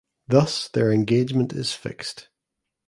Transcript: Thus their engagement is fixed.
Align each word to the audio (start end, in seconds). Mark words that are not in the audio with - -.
Thus 0.27 0.67
their 0.67 0.91
engagement 0.91 1.53
is 1.53 1.73
fixed. 1.73 2.29